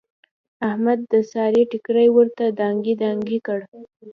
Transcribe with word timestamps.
احمد 0.69 0.99
د 1.11 1.13
سارې 1.31 1.61
ټیکری 1.71 2.07
ورته 2.15 2.45
دانګې 2.59 2.93
دانګې 3.01 3.39
کړ. 3.47 3.59